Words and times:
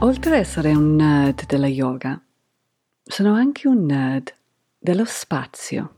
Oltre 0.00 0.30
ad 0.30 0.38
essere 0.38 0.70
un 0.76 0.94
nerd 0.94 1.46
della 1.46 1.66
yoga, 1.66 2.22
sono 3.02 3.34
anche 3.34 3.66
un 3.66 3.84
nerd 3.84 4.32
dello 4.78 5.04
spazio. 5.04 5.94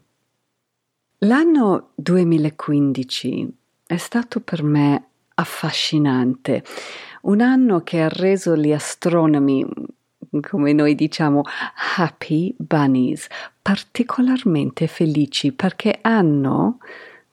L'anno 1.18 1.90
2015 1.96 3.56
è 3.86 3.98
stato 3.98 4.40
per 4.40 4.62
me 4.62 5.09
affascinante, 5.34 6.64
un 7.23 7.42
anno 7.42 7.82
che 7.82 8.00
ha 8.00 8.09
reso 8.09 8.56
gli 8.56 8.73
astronomi, 8.73 9.66
come 10.48 10.73
noi 10.73 10.95
diciamo, 10.95 11.42
happy 11.98 12.54
bunnies, 12.56 13.26
particolarmente 13.60 14.87
felici 14.87 15.52
perché 15.52 15.98
hanno, 16.01 16.78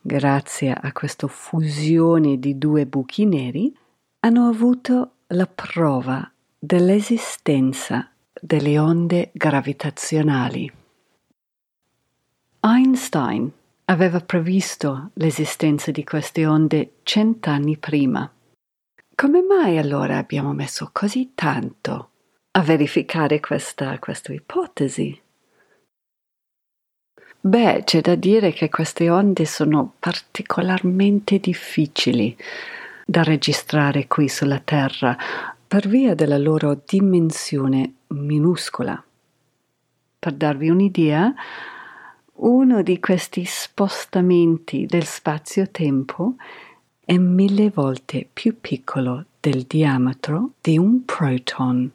grazie 0.01 0.73
a 0.73 0.91
questa 0.91 1.27
fusione 1.27 2.37
di 2.37 2.57
due 2.57 2.85
buchi 2.85 3.23
neri, 3.25 3.73
hanno 4.19 4.49
avuto 4.49 5.11
la 5.27 5.47
prova 5.47 6.29
dell'esistenza 6.67 8.11
delle 8.41 8.77
onde 8.77 9.29
gravitazionali. 9.31 10.69
Einstein 12.59 13.49
aveva 13.85 14.19
previsto 14.19 15.11
l'esistenza 15.13 15.91
di 15.91 16.03
queste 16.03 16.45
onde 16.45 16.95
cent'anni 17.03 17.77
prima. 17.77 18.29
Come 19.15 19.41
mai 19.43 19.77
allora 19.77 20.17
abbiamo 20.17 20.51
messo 20.51 20.89
così 20.91 21.31
tanto 21.33 22.09
a 22.51 22.61
verificare 22.61 23.39
questa, 23.39 23.97
questa 23.99 24.33
ipotesi? 24.33 25.21
Beh, 27.39 27.83
c'è 27.85 28.01
da 28.01 28.15
dire 28.15 28.51
che 28.51 28.67
queste 28.67 29.09
onde 29.09 29.45
sono 29.45 29.93
particolarmente 29.97 31.39
difficili 31.39 32.35
da 33.05 33.23
registrare 33.23 34.05
qui 34.07 34.27
sulla 34.27 34.59
Terra, 34.59 35.15
per 35.67 35.89
via 35.89 36.15
della 36.15 36.37
loro 36.37 36.81
dimensione 36.85 37.95
minuscola. 38.07 39.03
Per 40.17 40.33
darvi 40.33 40.69
un'idea, 40.69 41.33
uno 42.35 42.81
di 42.81 42.99
questi 42.99 43.43
spostamenti 43.43 44.85
del 44.85 45.03
spazio-tempo 45.03 46.35
è 47.03 47.17
mille 47.17 47.69
volte 47.69 48.27
più 48.31 48.59
piccolo 48.61 49.25
del 49.41 49.63
diametro 49.63 50.51
di 50.61 50.77
un 50.77 51.03
proton. 51.03 51.91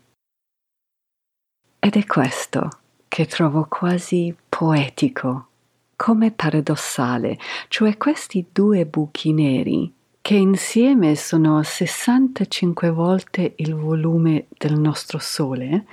Ed 1.79 1.97
è 1.97 2.05
questo 2.05 2.69
che 3.09 3.27
trovo 3.27 3.67
quasi 3.69 4.35
poetico, 4.49 5.49
come 5.97 6.31
paradossale, 6.31 7.39
cioè 7.69 7.97
questi 7.97 8.47
due 8.53 8.85
buchi 8.85 9.33
neri 9.33 9.93
che 10.23 10.35
insieme 10.35 11.17
sono 11.17 11.61
65 11.65 12.91
volte 12.91 13.55
il 13.57 13.75
volume 13.75 14.47
del 14.57 14.79
nostro 14.79 15.19
Sole, 15.19 15.85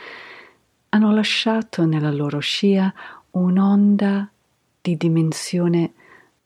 hanno 0.90 1.12
lasciato 1.12 1.86
nella 1.86 2.12
loro 2.12 2.38
scia 2.38 2.94
un'onda 3.32 4.30
di 4.82 4.96
dimensione 4.96 5.94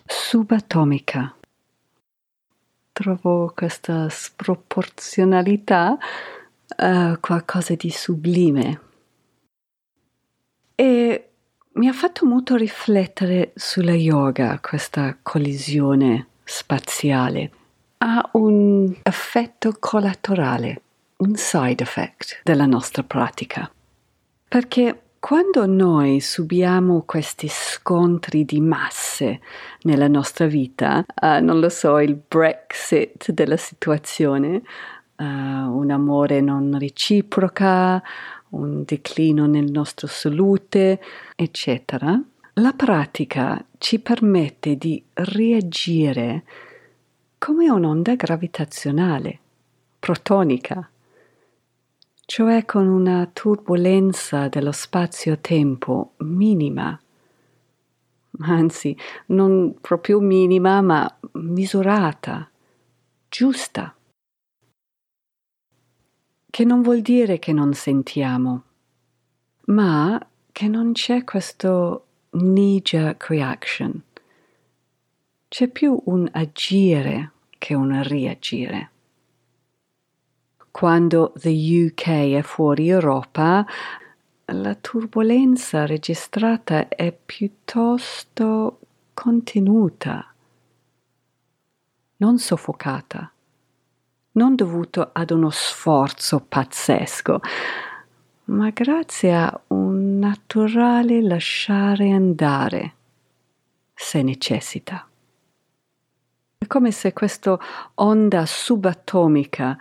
subatomica. 0.05 1.35
Trovo 2.93 3.51
questa 3.53 4.07
sproporzionalità 4.07 5.97
uh, 6.77 7.19
qualcosa 7.19 7.75
di 7.75 7.89
sublime 7.89 8.81
e 10.75 11.29
mi 11.73 11.87
ha 11.89 11.93
fatto 11.93 12.25
molto 12.25 12.55
riflettere 12.55 13.51
sulla 13.55 13.93
yoga 13.93 14.59
questa 14.61 15.17
collisione 15.21 16.27
spaziale 16.45 17.51
ha 18.05 18.29
un 18.33 18.93
effetto 19.01 19.77
collaterale, 19.79 20.81
un 21.17 21.35
side 21.35 21.81
effect 21.81 22.41
della 22.43 22.65
nostra 22.65 23.01
pratica. 23.03 23.71
Perché 24.49 25.03
quando 25.19 25.65
noi 25.65 26.19
subiamo 26.19 27.03
questi 27.05 27.47
scontri 27.47 28.43
di 28.43 28.59
masse 28.59 29.39
nella 29.83 30.09
nostra 30.09 30.47
vita, 30.47 31.05
uh, 31.21 31.41
non 31.41 31.61
lo 31.61 31.69
so, 31.69 31.97
il 31.99 32.19
Brexit 32.27 33.31
della 33.31 33.55
situazione, 33.55 34.63
uh, 35.15 35.23
un 35.23 35.89
amore 35.89 36.41
non 36.41 36.77
reciproca, 36.77 38.03
un 38.49 38.83
declino 38.83 39.45
nel 39.45 39.71
nostro 39.71 40.07
salute, 40.07 40.99
eccetera, 41.37 42.21
la 42.55 42.73
pratica 42.73 43.63
ci 43.77 43.99
permette 43.99 44.75
di 44.75 45.01
reagire 45.13 46.43
come 47.43 47.69
un'onda 47.69 48.15
gravitazionale, 48.15 49.37
protonica, 49.99 50.89
cioè 52.23 52.63
con 52.63 52.87
una 52.87 53.29
turbolenza 53.33 54.47
dello 54.47 54.71
spazio-tempo 54.71 56.13
minima, 56.19 56.97
anzi 58.43 58.95
non 59.25 59.75
proprio 59.81 60.21
minima 60.21 60.79
ma 60.79 61.17
misurata, 61.33 62.49
giusta, 63.27 63.93
che 66.49 66.63
non 66.63 66.81
vuol 66.81 67.01
dire 67.01 67.39
che 67.39 67.51
non 67.51 67.73
sentiamo, 67.73 68.63
ma 69.65 70.27
che 70.49 70.69
non 70.69 70.93
c'è 70.93 71.25
questo 71.25 72.05
knee-jerk 72.29 73.25
reaction. 73.27 74.01
C'è 75.49 75.67
più 75.67 76.01
un 76.05 76.27
agire 76.31 77.32
che 77.63 77.75
un 77.75 78.03
reagire. 78.03 78.89
Quando 80.69 81.31
the 81.37 81.49
UK 81.49 82.35
è 82.35 82.41
fuori 82.41 82.89
Europa, 82.89 83.65
la 84.47 84.75
turbolenza 84.75 85.85
registrata 85.85 86.89
è 86.89 87.13
piuttosto 87.13 88.79
contenuta, 89.13 90.33
non 92.17 92.37
soffocata, 92.37 93.31
non 94.31 94.55
dovuto 94.55 95.11
ad 95.13 95.31
uno 95.31 95.49
sforzo 95.49 96.41
pazzesco, 96.41 97.39
ma 98.45 98.69
grazie 98.71 99.35
a 99.37 99.61
un 99.67 100.19
naturale 100.19 101.21
lasciare 101.21 102.11
andare 102.11 102.93
se 103.93 104.21
necessita. 104.21 105.07
Come 106.73 106.89
se 106.89 107.13
questa 107.13 107.59
onda 107.93 108.47
subatomica 108.47 109.77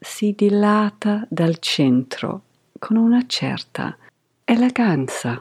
si 0.00 0.34
dilata 0.36 1.24
dal 1.30 1.58
centro 1.58 2.42
con 2.80 2.96
una 2.96 3.24
certa 3.24 3.96
eleganza. 4.42 5.40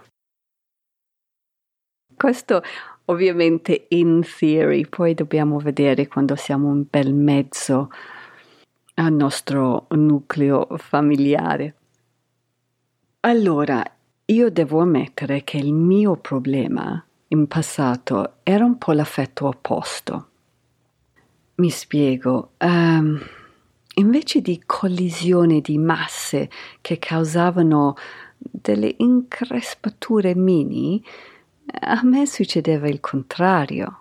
Questo 2.16 2.62
ovviamente 3.06 3.88
in 3.90 4.22
theory, 4.38 4.86
poi 4.86 5.16
dobbiamo 5.16 5.58
vedere 5.58 6.08
quando 6.08 6.36
siamo 6.36 6.68
un 6.68 6.86
bel 6.88 7.12
mezzo 7.12 7.90
al 8.94 9.14
nostro 9.14 9.88
nucleo 9.90 10.78
familiare. 10.78 11.76
Allora, 13.22 13.84
io 14.26 14.52
devo 14.52 14.82
ammettere 14.82 15.44
che 15.44 15.58
il 15.58 15.74
mio 15.74 16.18
problema 16.18 17.04
in 17.30 17.48
passato 17.48 18.34
era 18.44 18.64
un 18.64 18.78
po' 18.78 18.92
l'affetto 18.92 19.48
opposto. 19.48 20.28
Mi 21.56 21.70
spiego. 21.70 22.54
Um, 22.62 23.20
invece 23.96 24.42
di 24.42 24.64
collisione 24.66 25.62
di 25.62 25.78
masse 25.78 26.50
che 26.82 26.98
causavano 26.98 27.96
delle 28.38 28.96
increspature 28.98 30.34
mini, 30.34 31.04
a 31.82 32.02
me 32.04 32.26
succedeva 32.26 32.88
il 32.88 33.00
contrario. 33.00 34.00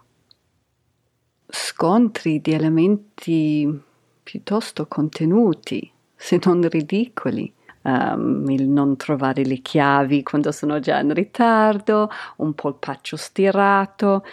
Scontri 1.47 2.41
di 2.41 2.53
elementi 2.53 3.81
piuttosto 4.23 4.87
contenuti, 4.87 5.93
se 6.17 6.41
non 6.45 6.67
ridicoli. 6.67 7.53
Um, 7.83 8.49
il 8.49 8.67
non 8.67 8.97
trovare 8.97 9.45
le 9.45 9.59
chiavi 9.59 10.23
quando 10.23 10.53
sono 10.53 10.81
già 10.81 11.01
in 11.01 11.13
ritardo, 11.13 12.09
un 12.37 12.55
polpaccio 12.55 13.17
stirato, 13.17 14.25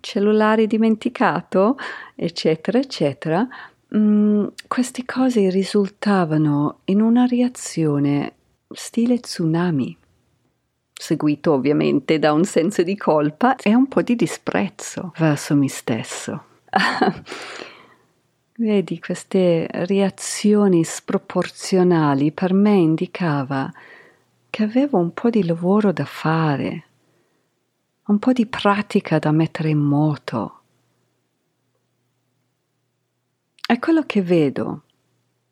cellulare 0.00 0.66
dimenticato, 0.66 1.76
eccetera, 2.14 2.78
eccetera, 2.78 3.46
mm, 3.96 4.46
queste 4.68 5.04
cose 5.04 5.50
risultavano 5.50 6.80
in 6.84 7.00
una 7.00 7.26
reazione 7.26 8.34
stile 8.70 9.20
tsunami, 9.20 9.96
seguito 10.92 11.52
ovviamente 11.52 12.18
da 12.18 12.32
un 12.32 12.44
senso 12.44 12.82
di 12.82 12.96
colpa 12.96 13.56
e 13.56 13.74
un 13.74 13.86
po' 13.86 14.02
di 14.02 14.16
disprezzo 14.16 15.12
verso 15.18 15.54
me 15.54 15.68
stesso. 15.68 16.44
Vedi, 18.54 19.00
queste 19.00 19.66
reazioni 19.70 20.84
sproporzionali 20.84 22.32
per 22.32 22.52
me 22.52 22.74
indicava 22.74 23.72
che 24.50 24.62
avevo 24.62 24.98
un 24.98 25.12
po' 25.12 25.30
di 25.30 25.44
lavoro 25.44 25.90
da 25.90 26.04
fare, 26.04 26.84
un 28.12 28.18
po' 28.18 28.34
di 28.34 28.44
pratica 28.44 29.18
da 29.18 29.32
mettere 29.32 29.70
in 29.70 29.78
moto. 29.78 30.60
E 33.66 33.78
quello 33.78 34.02
che 34.02 34.20
vedo 34.20 34.82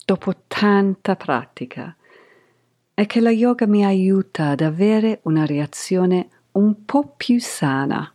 dopo 0.04 0.34
tanta 0.46 1.16
pratica 1.16 1.96
è 2.92 3.06
che 3.06 3.20
la 3.20 3.30
yoga 3.30 3.66
mi 3.66 3.82
aiuta 3.82 4.48
ad 4.48 4.60
avere 4.60 5.20
una 5.22 5.46
reazione 5.46 6.28
un 6.52 6.84
po' 6.84 7.14
più 7.16 7.40
sana 7.40 8.12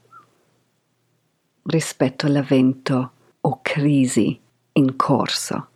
rispetto 1.64 2.28
all'evento 2.28 3.12
o 3.42 3.60
crisi 3.64 4.40
in 4.74 4.96
corso. 4.96 5.70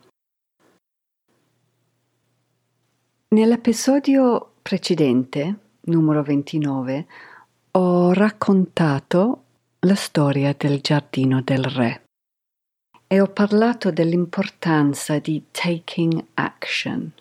Nell'episodio 3.29 4.53
precedente, 4.61 5.57
numero 5.81 6.21
29, 6.21 7.07
ho 7.71 8.13
raccontato 8.13 9.43
la 9.81 9.93
storia 9.93 10.55
del 10.57 10.81
giardino 10.81 11.41
del 11.43 11.63
re 11.63 12.03
e 13.05 13.21
ho 13.21 13.27
parlato 13.27 13.91
dell'importanza 13.91 15.19
di 15.19 15.43
taking 15.51 16.25
action. 16.33 17.11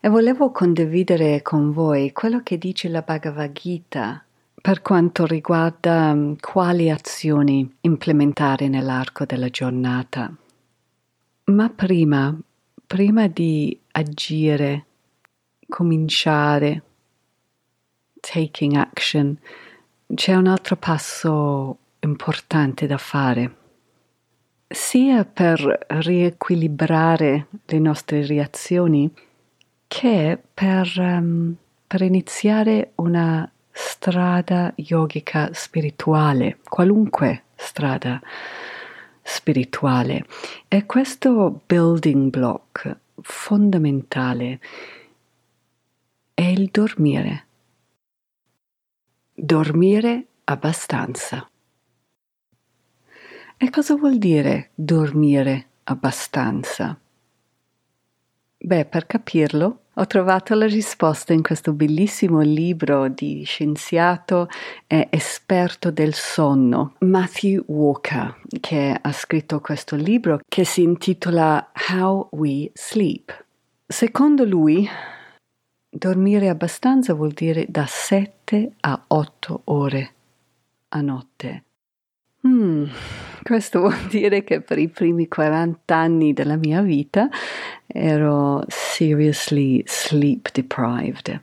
E 0.00 0.08
volevo 0.10 0.50
condividere 0.50 1.40
con 1.40 1.72
voi 1.72 2.12
quello 2.12 2.42
che 2.42 2.58
dice 2.58 2.88
la 2.88 3.00
Bhagavad 3.00 3.52
Gita 3.52 4.22
per 4.60 4.82
quanto 4.82 5.24
riguarda 5.24 6.12
mm, 6.12 6.34
quali 6.38 6.90
azioni 6.90 7.76
implementare 7.80 8.68
nell'arco 8.68 9.24
della 9.24 9.48
giornata. 9.48 10.30
Ma 11.44 11.70
prima, 11.70 12.38
prima 12.86 13.28
di 13.28 13.78
agire, 13.92 14.86
cominciare, 15.68 16.82
taking 18.22 18.76
action, 18.76 19.36
c'è 20.14 20.34
un 20.34 20.46
altro 20.46 20.76
passo 20.76 21.76
importante 22.00 22.86
da 22.86 22.98
fare, 22.98 23.56
sia 24.68 25.24
per 25.24 25.86
riequilibrare 25.88 27.48
le 27.66 27.78
nostre 27.78 28.24
reazioni 28.24 29.12
che 29.86 30.38
per, 30.54 30.90
um, 30.96 31.54
per 31.86 32.00
iniziare 32.00 32.92
una 32.96 33.50
strada 33.70 34.72
yogica 34.76 35.50
spirituale, 35.52 36.58
qualunque 36.64 37.44
strada 37.56 38.20
spirituale. 39.22 40.24
E 40.68 40.86
questo 40.86 41.60
building 41.66 42.30
block 42.30 42.96
fondamentale 43.20 44.60
è 46.34 46.44
il 46.44 46.68
dormire. 46.70 47.46
Dormire 49.34 50.26
abbastanza. 50.44 51.48
E 53.56 53.70
cosa 53.70 53.94
vuol 53.96 54.18
dire 54.18 54.70
dormire 54.74 55.68
abbastanza? 55.84 56.98
Beh, 58.58 58.84
per 58.84 59.06
capirlo 59.06 59.84
ho 59.94 60.06
trovato 60.06 60.54
la 60.54 60.66
risposta 60.66 61.32
in 61.32 61.42
questo 61.42 61.72
bellissimo 61.72 62.40
libro 62.40 63.08
di 63.08 63.42
scienziato 63.44 64.48
e 64.86 65.08
esperto 65.10 65.90
del 65.90 66.12
sonno, 66.12 66.96
Matthew 66.98 67.64
Walker, 67.68 68.38
che 68.60 68.94
ha 69.00 69.12
scritto 69.12 69.60
questo 69.60 69.96
libro 69.96 70.40
che 70.46 70.64
si 70.64 70.82
intitola 70.82 71.72
How 71.90 72.28
We 72.32 72.70
Sleep. 72.74 73.44
Secondo 73.86 74.44
lui, 74.44 74.86
dormire 75.94 76.48
abbastanza 76.48 77.12
vuol 77.12 77.32
dire 77.32 77.66
da 77.68 77.84
7 77.86 78.72
a 78.80 79.04
8 79.08 79.60
ore 79.64 80.12
a 80.88 81.00
notte. 81.02 81.64
Hmm, 82.46 82.86
questo 83.42 83.80
vuol 83.80 84.06
dire 84.08 84.42
che 84.42 84.62
per 84.62 84.78
i 84.78 84.88
primi 84.88 85.28
40 85.28 85.94
anni 85.94 86.32
della 86.32 86.56
mia 86.56 86.80
vita 86.80 87.28
ero 87.86 88.64
seriously 88.68 89.82
sleep 89.84 90.50
deprived. 90.52 91.42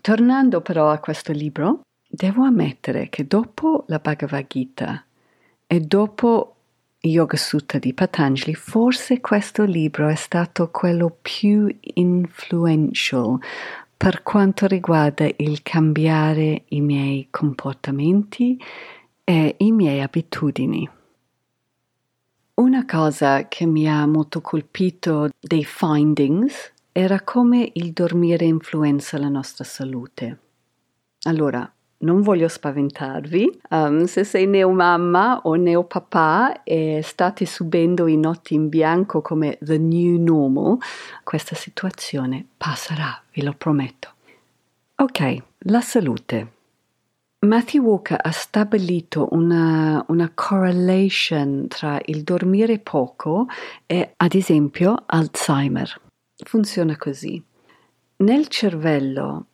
Tornando 0.00 0.60
però 0.60 0.90
a 0.90 0.98
questo 0.98 1.32
libro, 1.32 1.80
devo 2.08 2.44
ammettere 2.44 3.08
che 3.08 3.26
dopo 3.26 3.84
la 3.88 3.98
Bhagavad 3.98 4.46
Gita 4.46 5.04
e 5.66 5.80
dopo 5.80 6.59
Yoga 7.02 7.38
Sutta 7.38 7.78
di 7.78 7.94
Patanjali, 7.94 8.54
forse 8.54 9.20
questo 9.20 9.64
libro 9.64 10.08
è 10.08 10.14
stato 10.14 10.68
quello 10.70 11.16
più 11.22 11.74
influential 11.80 13.38
per 13.96 14.22
quanto 14.22 14.66
riguarda 14.66 15.26
il 15.36 15.62
cambiare 15.62 16.64
i 16.68 16.82
miei 16.82 17.28
comportamenti 17.30 18.62
e 19.24 19.54
i 19.58 19.72
miei 19.72 20.02
abitudini. 20.02 20.88
Una 22.54 22.84
cosa 22.84 23.48
che 23.48 23.64
mi 23.64 23.88
ha 23.88 24.06
molto 24.06 24.42
colpito 24.42 25.30
dei 25.40 25.64
findings 25.64 26.72
era 26.92 27.22
come 27.22 27.70
il 27.72 27.92
dormire 27.92 28.44
influenza 28.44 29.16
la 29.16 29.28
nostra 29.28 29.64
salute. 29.64 30.38
Allora, 31.22 31.70
non 32.02 32.22
voglio 32.22 32.48
spaventarvi, 32.48 33.60
um, 33.70 34.04
se 34.04 34.24
sei 34.24 34.46
neomamma 34.46 35.40
o 35.42 35.54
neopapà 35.54 36.62
e 36.62 37.00
state 37.02 37.44
subendo 37.46 38.06
i 38.06 38.16
notti 38.16 38.54
in 38.54 38.68
bianco 38.68 39.20
come 39.20 39.58
the 39.62 39.78
new 39.78 40.20
normal, 40.20 40.78
questa 41.24 41.54
situazione 41.54 42.46
passerà, 42.56 43.22
ve 43.34 43.42
lo 43.42 43.54
prometto. 43.56 44.14
Ok, 44.96 45.42
la 45.60 45.80
salute. 45.80 46.58
Matthew 47.42 47.82
Walker 47.82 48.18
ha 48.20 48.32
stabilito 48.32 49.28
una, 49.30 50.04
una, 50.08 50.30
correlation 50.34 51.68
tra 51.68 51.98
il 52.04 52.22
dormire 52.22 52.78
poco 52.78 53.46
e, 53.86 54.12
ad 54.14 54.34
esempio, 54.34 55.04
Alzheimer. 55.06 56.00
Funziona 56.44 56.98
così. 56.98 57.42
Nel 58.16 58.48
cervello 58.48 59.46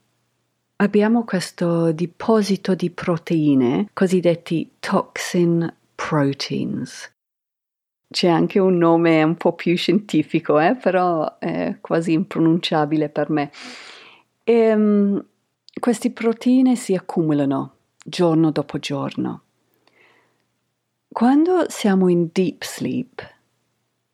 abbiamo 0.76 1.24
questo 1.24 1.92
deposito 1.92 2.74
di 2.74 2.90
proteine, 2.90 3.88
cosiddetti 3.92 4.72
toxin 4.78 5.74
proteins. 5.94 7.12
C'è 8.08 8.28
anche 8.28 8.58
un 8.58 8.76
nome 8.76 9.22
un 9.22 9.36
po' 9.36 9.54
più 9.54 9.76
scientifico, 9.76 10.60
eh? 10.60 10.76
però 10.76 11.38
è 11.38 11.78
quasi 11.80 12.12
impronunciabile 12.12 13.08
per 13.08 13.30
me. 13.30 13.50
E, 14.44 14.72
um, 14.72 15.24
queste 15.78 16.10
proteine 16.10 16.76
si 16.76 16.94
accumulano 16.94 17.74
giorno 18.04 18.50
dopo 18.50 18.78
giorno. 18.78 19.42
Quando 21.08 21.68
siamo 21.68 22.08
in 22.08 22.28
deep 22.30 22.62
sleep, 22.62 23.34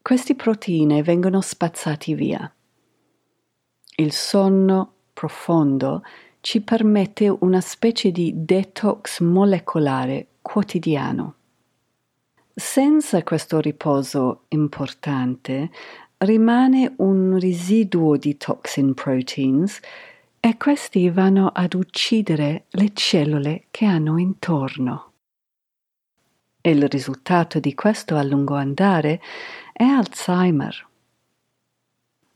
queste 0.00 0.34
proteine 0.34 1.02
vengono 1.02 1.40
spazzate 1.40 2.14
via. 2.14 2.52
Il 3.96 4.12
sonno 4.12 4.94
profondo 5.12 6.02
ci 6.42 6.60
permette 6.60 7.28
una 7.28 7.60
specie 7.60 8.10
di 8.10 8.32
detox 8.34 9.20
molecolare 9.20 10.26
quotidiano. 10.42 11.36
Senza 12.52 13.22
questo 13.22 13.60
riposo 13.60 14.42
importante 14.48 15.70
rimane 16.18 16.94
un 16.96 17.38
residuo 17.38 18.16
di 18.16 18.36
toxin 18.36 18.92
proteins 18.92 19.78
e 20.40 20.56
questi 20.56 21.08
vanno 21.10 21.46
ad 21.54 21.74
uccidere 21.74 22.64
le 22.70 22.90
cellule 22.92 23.66
che 23.70 23.84
hanno 23.84 24.18
intorno. 24.18 25.12
Il 26.60 26.88
risultato 26.88 27.60
di 27.60 27.72
questo 27.74 28.16
a 28.16 28.22
lungo 28.24 28.56
andare 28.56 29.20
è 29.72 29.84
Alzheimer. 29.84 30.88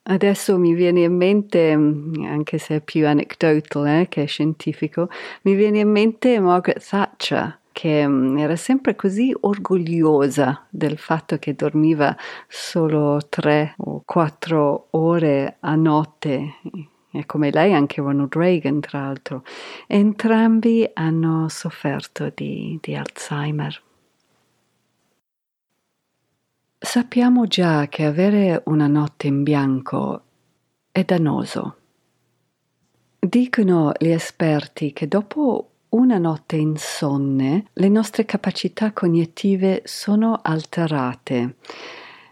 Adesso 0.09 0.57
mi 0.57 0.73
viene 0.75 1.01
in 1.01 1.17
mente, 1.17 1.73
anche 1.73 2.59
se 2.59 2.77
è 2.77 2.81
più 2.81 3.09
anecdotal 3.09 3.87
eh, 3.89 4.07
che 4.09 4.25
scientifico, 4.27 5.09
mi 5.43 5.55
viene 5.55 5.81
in 5.81 5.91
mente 5.91 6.39
Margaret 6.39 6.87
Thatcher, 6.89 7.59
che 7.73 8.07
mm, 8.07 8.39
era 8.39 8.55
sempre 8.55 8.95
così 8.95 9.35
orgogliosa 9.41 10.65
del 10.71 10.97
fatto 10.97 11.39
che 11.39 11.57
dormiva 11.57 12.17
solo 12.47 13.21
tre 13.29 13.75
o 13.79 14.03
quattro 14.05 14.87
ore 14.91 15.57
a 15.59 15.75
notte 15.75 16.55
e 17.11 17.27
come 17.27 17.51
lei 17.51 17.73
anche 17.73 18.01
Ronald 18.01 18.35
Reagan 18.35 18.79
tra 18.79 19.01
l'altro, 19.01 19.43
entrambi 19.87 20.89
hanno 20.93 21.49
sofferto 21.49 22.31
di, 22.35 22.79
di 22.81 22.95
Alzheimer. 22.95 23.83
Sappiamo 26.87 27.49
già 27.49 27.89
che 27.89 28.05
avere 28.05 28.63
una 28.67 28.87
notte 28.87 29.27
in 29.27 29.43
bianco 29.43 30.23
è 30.93 31.03
dannoso. 31.03 31.77
Dicono 33.19 33.93
gli 33.99 34.11
esperti 34.11 34.93
che 34.93 35.09
dopo 35.09 35.71
una 35.91 36.17
notte 36.19 36.55
insonne 36.55 37.67
le 37.73 37.89
nostre 37.89 38.25
capacità 38.25 38.93
cognitive 38.93 39.83
sono 39.85 40.39
alterate. 40.41 41.57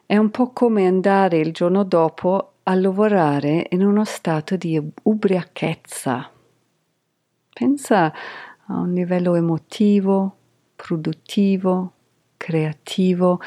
È 0.06 0.16
un 0.16 0.30
po' 0.30 0.52
come 0.52 0.86
andare 0.86 1.38
il 1.38 1.52
giorno 1.52 1.82
dopo 1.82 2.52
a 2.62 2.74
lavorare 2.76 3.66
in 3.70 3.84
uno 3.84 4.04
stato 4.04 4.54
di 4.54 4.80
ubriachezza. 5.02 6.30
Pensa 7.52 8.12
a 8.66 8.78
un 8.78 8.92
livello 8.92 9.34
emotivo, 9.34 10.36
produttivo, 10.76 11.92
creativo, 12.36 13.40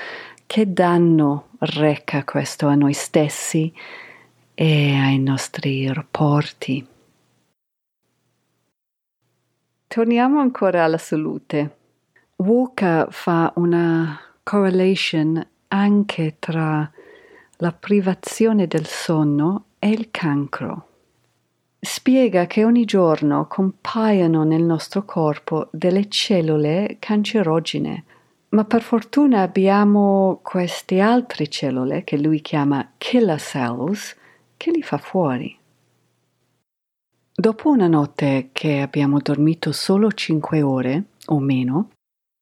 che 0.48 0.74
danno 0.74 1.50
reca 1.60 2.24
questo 2.24 2.68
a 2.68 2.75
noi 2.75 2.94
stessi 2.94 3.72
e 4.56 4.96
ai 4.96 5.20
nostri 5.20 5.92
rapporti. 5.94 6.88
Torniamo 9.88 10.39
ancora 10.39 10.84
alla 10.84 10.98
salute. 10.98 11.75
Walker 12.38 13.08
fa 13.12 13.51
una 13.56 14.20
correlation 14.42 15.46
anche 15.68 16.38
tra 16.39 16.89
la 17.58 17.72
privazione 17.74 18.68
del 18.68 18.86
sonno 18.86 19.66
e 19.80 19.89
il 19.89 20.10
cancro. 20.12 20.88
Spiega 21.80 22.48
che 22.48 22.63
ogni 22.63 22.86
giorno 22.86 23.48
compaiono 23.48 24.44
nel 24.44 24.63
nostro 24.63 25.04
corpo 25.04 25.68
delle 25.72 26.10
cellule 26.10 26.98
cancerogene, 27.00 28.04
ma 28.58 28.66
per 28.66 28.82
fortuna 28.82 29.44
abbiamo 29.44 30.40
queste 30.42 31.00
altre 31.00 31.48
cellule 31.48 32.04
che 32.04 32.18
lui 32.18 32.42
chiama 32.42 32.94
killer 32.98 33.40
cells 33.40 34.16
che 34.58 34.72
li 34.72 34.82
fa 34.82 34.98
fuori. 34.98 35.56
Dopo 37.32 37.70
una 37.70 37.88
notte 37.88 38.50
che 38.52 38.80
abbiamo 38.80 39.20
dormito 39.20 39.72
solo 39.72 40.12
5 40.12 40.64
ore 40.64 41.04
o 41.28 41.38
meno, 41.38 41.92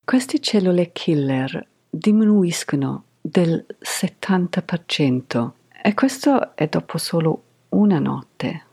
queste 0.05 0.39
cellule 0.39 0.93
killer 0.93 1.67
diminuiscono 1.89 3.03
del 3.19 3.65
70% 3.81 5.51
e 5.83 5.93
questo 5.93 6.55
è 6.55 6.67
dopo 6.67 6.97
solo 6.97 7.43
una 7.69 7.99
notte. 7.99 8.64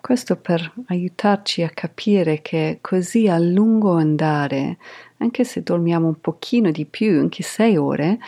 Questo 0.00 0.36
per 0.36 0.72
aiutarci 0.86 1.62
a 1.62 1.70
capire 1.70 2.40
che 2.40 2.78
così 2.80 3.28
a 3.28 3.38
lungo 3.38 3.94
andare, 3.94 4.78
anche 5.18 5.44
se 5.44 5.62
dormiamo 5.62 6.06
un 6.06 6.20
pochino 6.20 6.70
di 6.70 6.86
più, 6.86 7.18
anche 7.18 7.42
6 7.42 7.76
ore, 7.76 8.18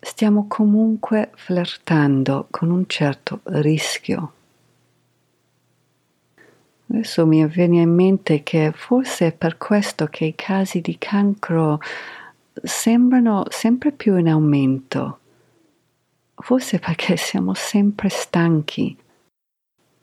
stiamo 0.00 0.46
comunque 0.48 1.30
flirtando 1.34 2.48
con 2.50 2.70
un 2.70 2.84
certo 2.86 3.40
rischio. 3.44 4.32
Adesso 6.88 7.26
mi 7.26 7.46
viene 7.46 7.82
in 7.82 7.94
mente 7.94 8.42
che 8.42 8.72
forse 8.74 9.28
è 9.28 9.32
per 9.32 9.58
questo 9.58 10.06
che 10.06 10.24
i 10.24 10.34
casi 10.34 10.80
di 10.80 10.96
cancro 10.98 11.78
sembrano 12.60 13.44
sempre 13.48 13.92
più 13.92 14.16
in 14.16 14.28
aumento. 14.28 15.18
Forse 16.34 16.80
perché 16.80 17.16
siamo 17.16 17.54
sempre 17.54 18.08
stanchi. 18.08 18.96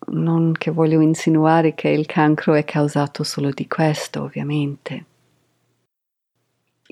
Non 0.09 0.53
che 0.53 0.71
voglio 0.71 1.01
insinuare 1.01 1.73
che 1.73 1.89
il 1.89 2.05
cancro 2.05 2.53
è 2.53 2.63
causato 2.63 3.23
solo 3.23 3.51
di 3.51 3.67
questo, 3.67 4.23
ovviamente. 4.23 5.05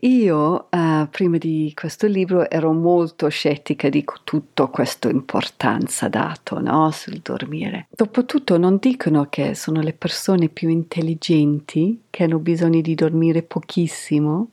Io, 0.01 0.67
uh, 0.69 1.07
prima 1.09 1.37
di 1.37 1.71
questo 1.73 2.05
libro, 2.05 2.49
ero 2.49 2.73
molto 2.73 3.29
scettica 3.29 3.87
di 3.87 4.03
tutta 4.23 4.67
questa 4.67 5.09
importanza 5.09 6.09
dato 6.09 6.59
no, 6.59 6.91
sul 6.91 7.19
dormire. 7.19 7.87
Dopotutto 7.89 8.57
non 8.57 8.77
dicono 8.77 9.27
che 9.29 9.55
sono 9.55 9.79
le 9.81 9.93
persone 9.93 10.49
più 10.49 10.67
intelligenti 10.67 12.03
che 12.09 12.25
hanno 12.25 12.39
bisogno 12.39 12.81
di 12.81 12.93
dormire 12.93 13.41
pochissimo. 13.41 14.49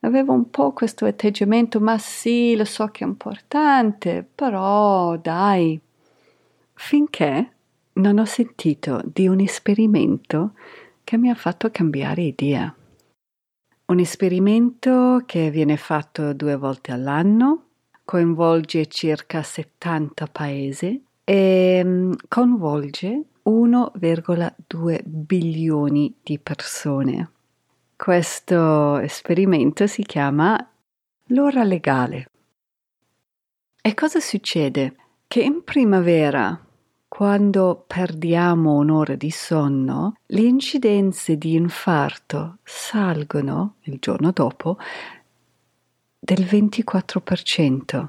Avevo 0.00 0.32
un 0.32 0.48
po' 0.50 0.72
questo 0.72 1.04
atteggiamento, 1.04 1.78
ma 1.78 1.98
sì, 1.98 2.56
lo 2.56 2.64
so 2.64 2.86
che 2.86 3.04
è 3.04 3.06
importante, 3.06 4.26
però 4.34 5.16
dai. 5.18 5.78
Finché 6.76 7.52
non 7.94 8.18
ho 8.18 8.24
sentito 8.24 9.00
di 9.04 9.26
un 9.26 9.40
esperimento 9.40 10.52
che 11.02 11.16
mi 11.16 11.30
ha 11.30 11.34
fatto 11.34 11.70
cambiare 11.70 12.22
idea. 12.22 12.74
Un 13.86 13.98
esperimento 13.98 15.22
che 15.24 15.50
viene 15.50 15.76
fatto 15.76 16.32
due 16.32 16.56
volte 16.56 16.92
all'anno, 16.92 17.64
coinvolge 18.04 18.86
circa 18.86 19.42
70 19.42 20.26
paesi 20.26 21.02
e 21.24 21.82
mm, 21.84 22.12
coinvolge 22.28 23.24
1,2 23.44 25.00
bilioni 25.04 26.14
di 26.22 26.38
persone. 26.38 27.30
Questo 27.96 28.98
esperimento 28.98 29.86
si 29.86 30.02
chiama 30.02 30.56
l'ora 31.28 31.64
legale. 31.64 32.30
E 33.80 33.94
cosa 33.94 34.20
succede? 34.20 34.96
Che 35.26 35.40
in 35.40 35.64
primavera 35.64 36.65
quando 37.16 37.82
perdiamo 37.86 38.74
un'ora 38.74 39.14
di 39.14 39.30
sonno, 39.30 40.16
le 40.26 40.42
incidenze 40.42 41.38
di 41.38 41.54
infarto 41.54 42.58
salgono 42.62 43.76
il 43.84 43.96
giorno 44.00 44.32
dopo 44.32 44.76
del 46.18 46.44
24%. 46.44 48.08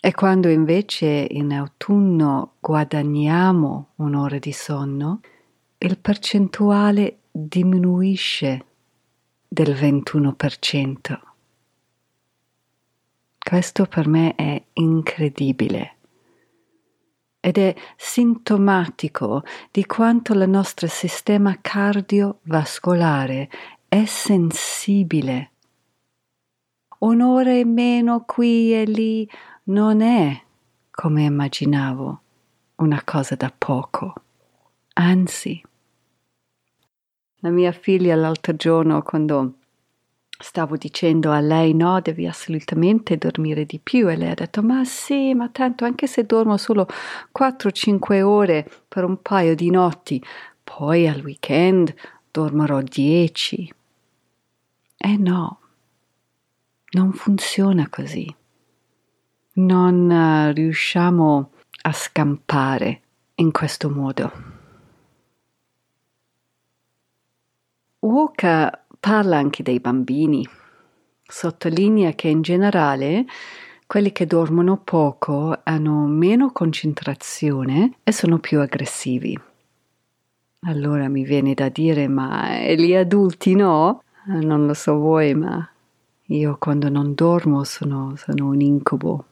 E 0.00 0.14
quando 0.14 0.48
invece 0.48 1.26
in 1.28 1.52
autunno 1.52 2.52
guadagniamo 2.60 3.94
un'ora 3.96 4.38
di 4.38 4.52
sonno, 4.52 5.18
il 5.78 5.98
percentuale 5.98 7.22
diminuisce 7.28 8.66
del 9.48 9.74
21%. 9.74 11.18
Questo 13.36 13.86
per 13.86 14.06
me 14.06 14.36
è 14.36 14.62
incredibile 14.74 15.93
ed 17.44 17.58
è 17.58 17.74
sintomatico 17.94 19.42
di 19.70 19.84
quanto 19.84 20.32
il 20.32 20.48
nostro 20.48 20.86
sistema 20.86 21.58
cardiovascolare 21.60 23.50
è 23.86 24.06
sensibile. 24.06 25.50
Un'ora 27.00 27.52
in 27.52 27.70
meno 27.70 28.24
qui 28.24 28.72
e 28.72 28.84
lì 28.84 29.28
non 29.64 30.00
è, 30.00 30.42
come 30.90 31.24
immaginavo, 31.24 32.20
una 32.76 33.02
cosa 33.04 33.34
da 33.34 33.52
poco. 33.54 34.14
Anzi, 34.94 35.62
la 37.40 37.50
mia 37.50 37.72
figlia 37.72 38.16
l'altro 38.16 38.56
giorno, 38.56 39.02
quando 39.02 39.56
stavo 40.38 40.76
dicendo 40.76 41.30
a 41.30 41.40
lei 41.40 41.74
no, 41.74 42.00
devi 42.00 42.26
assolutamente 42.26 43.16
dormire 43.16 43.64
di 43.64 43.78
più 43.78 44.08
e 44.10 44.16
lei 44.16 44.30
ha 44.30 44.34
detto 44.34 44.62
ma 44.62 44.84
sì, 44.84 45.32
ma 45.34 45.48
tanto 45.48 45.84
anche 45.84 46.06
se 46.06 46.24
dormo 46.24 46.56
solo 46.56 46.86
4-5 47.36 48.22
ore 48.22 48.68
per 48.88 49.04
un 49.04 49.22
paio 49.22 49.54
di 49.54 49.70
notti, 49.70 50.22
poi 50.62 51.06
al 51.06 51.20
weekend 51.22 51.94
dormirò 52.30 52.80
10. 52.80 53.74
Eh 54.96 55.16
no, 55.16 55.60
non 56.90 57.12
funziona 57.12 57.88
così. 57.88 58.34
Non 59.56 60.10
uh, 60.10 60.52
riusciamo 60.52 61.50
a 61.82 61.92
scampare 61.92 63.02
in 63.36 63.52
questo 63.52 63.88
modo. 63.88 64.32
Walker 68.00 68.83
Parla 69.04 69.36
anche 69.36 69.62
dei 69.62 69.80
bambini. 69.80 70.48
Sottolinea 71.26 72.12
che 72.12 72.28
in 72.28 72.40
generale 72.40 73.26
quelli 73.86 74.12
che 74.12 74.24
dormono 74.24 74.78
poco 74.78 75.60
hanno 75.62 76.06
meno 76.06 76.52
concentrazione 76.52 77.98
e 78.02 78.12
sono 78.12 78.38
più 78.38 78.60
aggressivi. 78.60 79.38
Allora 80.60 81.08
mi 81.08 81.22
viene 81.22 81.52
da 81.52 81.68
dire, 81.68 82.08
ma 82.08 82.58
gli 82.60 82.94
adulti 82.94 83.54
no? 83.54 84.02
Non 84.24 84.64
lo 84.64 84.72
so 84.72 84.96
voi, 84.96 85.34
ma 85.34 85.68
io 86.28 86.56
quando 86.58 86.88
non 86.88 87.12
dormo 87.12 87.62
sono, 87.64 88.14
sono 88.16 88.46
un 88.46 88.60
incubo. 88.62 89.26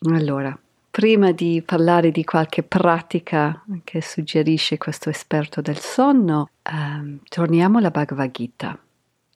Allora, 0.00 0.54
prima 0.98 1.30
di 1.30 1.62
parlare 1.64 2.10
di 2.10 2.24
qualche 2.24 2.64
pratica 2.64 3.64
che 3.84 4.02
suggerisce 4.02 4.78
questo 4.78 5.10
esperto 5.10 5.60
del 5.60 5.78
sonno, 5.78 6.50
ehm, 6.64 7.20
torniamo 7.28 7.78
alla 7.78 7.92
Bhagavad 7.92 8.32
Gita, 8.32 8.76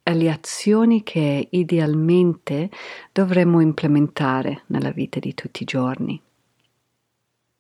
alle 0.03 0.29
azioni 0.29 1.05
che 1.05 1.47
idealmente 1.49 2.69
dovremmo 3.13 3.61
implementare 3.61 4.65
nella 4.67 4.91
vita 4.91 5.21
di 5.21 5.35
tutti 5.35 5.63
i 5.63 5.67
giorni. 5.67 6.21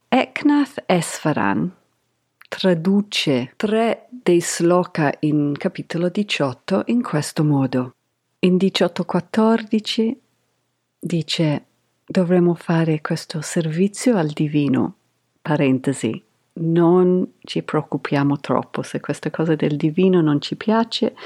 Eknath 0.08 0.82
Esfaran, 0.84 1.72
traduce 2.48 3.52
tre 3.54 4.08
dei 4.10 4.40
sloka 4.40 5.14
in 5.20 5.54
capitolo 5.56 6.08
18 6.08 6.82
in 6.86 7.02
questo 7.04 7.44
modo. 7.44 7.94
In 8.40 8.56
18.14 8.56 10.16
dice 10.98 11.66
dovremmo 12.12 12.54
fare 12.54 13.00
questo 13.00 13.40
servizio 13.40 14.16
al 14.16 14.28
divino, 14.28 14.96
parentesi, 15.40 16.22
non 16.54 17.26
ci 17.40 17.62
preoccupiamo 17.62 18.38
troppo, 18.38 18.82
se 18.82 19.00
questa 19.00 19.30
cosa 19.30 19.54
del 19.54 19.76
divino 19.76 20.20
non 20.20 20.38
ci 20.40 20.54
piace, 20.54 21.16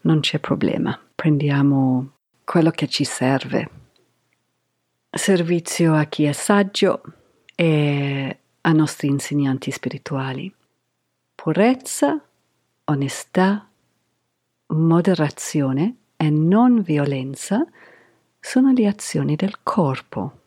non 0.00 0.20
c'è 0.20 0.38
problema, 0.38 0.98
prendiamo 1.14 2.12
quello 2.44 2.70
che 2.70 2.88
ci 2.88 3.04
serve. 3.04 3.70
Servizio 5.10 5.94
a 5.94 6.04
chi 6.04 6.24
è 6.24 6.32
saggio 6.32 7.02
e 7.54 8.38
a 8.62 8.72
nostri 8.72 9.08
insegnanti 9.08 9.70
spirituali. 9.70 10.52
Purezza, 11.34 12.18
onestà, 12.84 13.68
moderazione 14.68 15.96
e 16.16 16.30
non 16.30 16.80
violenza 16.80 17.66
sono 18.44 18.72
le 18.72 18.86
azioni 18.88 19.36
del 19.36 19.62
corpo. 19.62 20.40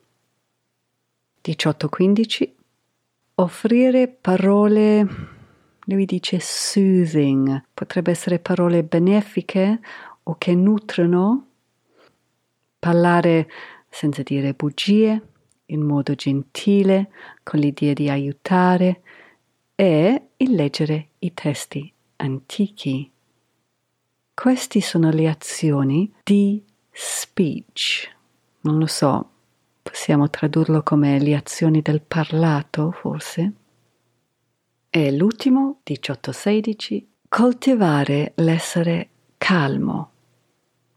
18.15 1.43 2.51
Offrire 3.35 4.07
parole, 4.09 5.07
lui 5.85 6.05
dice 6.05 6.39
soothing, 6.39 7.63
potrebbe 7.73 8.11
essere 8.11 8.39
parole 8.39 8.83
benefiche 8.83 9.79
o 10.23 10.35
che 10.37 10.53
nutrono, 10.55 11.47
parlare 12.77 13.49
senza 13.89 14.23
dire 14.23 14.53
bugie, 14.53 15.21
in 15.67 15.81
modo 15.81 16.15
gentile, 16.15 17.09
con 17.43 17.59
l'idea 17.59 17.93
di 17.93 18.09
aiutare 18.09 19.01
e 19.73 20.27
il 20.35 20.51
leggere 20.51 21.09
i 21.19 21.33
testi 21.33 21.91
antichi. 22.17 23.09
Queste 24.33 24.81
sono 24.81 25.09
le 25.11 25.29
azioni 25.29 26.13
di 26.23 26.61
speech. 26.97 28.09
Non 28.61 28.79
lo 28.79 28.87
so, 28.87 29.29
possiamo 29.81 30.29
tradurlo 30.29 30.81
come 30.81 31.19
le 31.19 31.35
azioni 31.35 31.81
del 31.81 32.01
parlato, 32.01 32.91
forse? 32.91 33.53
E 34.89 35.11
l'ultimo, 35.11 35.81
18-16, 35.85 37.05
coltivare 37.27 38.31
l'essere 38.37 39.09
calmo, 39.37 40.11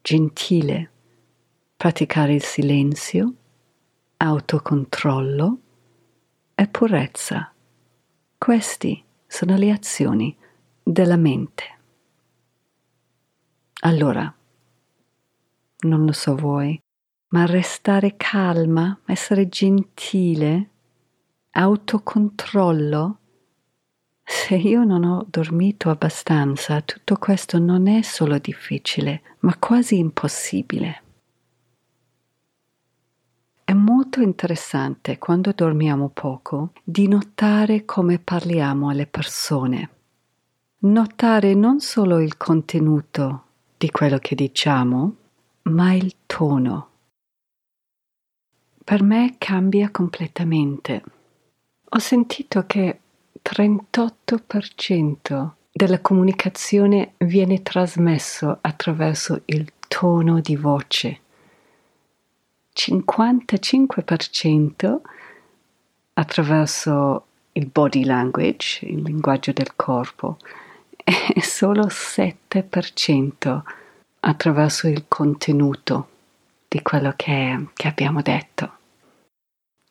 gentile, 0.01 0.91
praticare 1.77 2.35
il 2.35 2.45
silenzio, 2.45 3.35
autocontrollo 4.19 5.59
e 6.55 6.69
purezza. 6.69 7.53
Queste 8.39 9.03
sono 9.27 9.57
le 9.57 9.73
azioni 9.73 10.37
della 10.81 11.17
mente. 11.17 11.65
Allora, 13.81 14.33
non 15.81 16.05
lo 16.05 16.13
so 16.13 16.35
voi, 16.35 16.81
ma 17.29 17.47
restare 17.47 18.15
calma, 18.17 18.99
essere 19.05 19.49
gentile, 19.49 20.71
autocontrollo, 21.51 23.19
se 24.23 24.57
io 24.57 24.85
non 24.85 25.05
ho 25.05 25.27
dormito 25.29 25.89
abbastanza, 25.89 26.83
tutto 26.83 27.17
questo 27.17 27.59
non 27.59 27.87
è 27.87 28.03
solo 28.03 28.39
difficile, 28.39 29.23
ma 29.41 29.57
quasi 29.59 29.99
impossibile. 29.99 31.03
È 33.65 33.73
molto 33.73 34.21
interessante 34.21 35.19
quando 35.19 35.53
dormiamo 35.55 36.09
poco 36.09 36.73
di 36.83 37.09
notare 37.09 37.85
come 37.85 38.19
parliamo 38.19 38.89
alle 38.89 39.07
persone. 39.07 39.91
Notare 40.81 41.55
non 41.55 41.81
solo 41.81 42.21
il 42.21 42.37
contenuto 42.37 43.45
di 43.77 43.91
quello 43.91 44.19
che 44.19 44.35
diciamo, 44.35 45.17
ma 45.69 45.93
il 45.93 46.15
tono. 46.27 46.89
Per 48.85 49.03
me 49.03 49.35
cambia 49.39 49.91
completamente. 49.91 51.03
Ho 51.91 51.99
sentito 51.99 52.67
che 52.67 53.01
38% 53.43 55.51
della 55.71 56.01
comunicazione 56.01 57.15
viene 57.19 57.63
trasmesso 57.63 58.59
attraverso 58.61 59.43
il 59.47 59.73
tono 59.89 60.41
di 60.41 60.55
voce, 60.57 61.21
55% 62.75 65.01
attraverso 66.15 67.27
il 67.53 67.67
body 67.67 68.05
language, 68.05 68.87
il 68.87 69.03
linguaggio 69.03 69.53
del 69.53 69.77
corpo, 69.77 70.39
e 71.05 71.43
solo 71.43 71.87
7% 71.87 73.63
attraverso 74.21 74.89
il 74.89 75.05
contenuto 75.09 76.09
di 76.69 76.83
quello 76.83 77.13
che, 77.17 77.69
che 77.75 77.89
abbiamo 77.89 78.23
detto. 78.23 78.73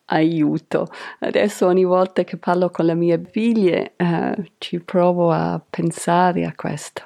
Aiuto, 0.06 0.88
adesso 1.20 1.66
ogni 1.66 1.84
volta 1.84 2.24
che 2.24 2.38
parlo 2.38 2.70
con 2.70 2.86
le 2.86 2.96
mie 2.96 3.22
figlie 3.30 3.94
eh, 3.98 4.52
ci 4.58 4.80
provo 4.80 5.32
a 5.32 5.62
pensare 5.70 6.46
a 6.46 6.54
questo. 6.56 7.06